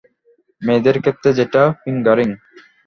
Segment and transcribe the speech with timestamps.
[0.61, 2.29] মেয়েদের ক্ষেত্রে যেটা ফিঙ্গারিং।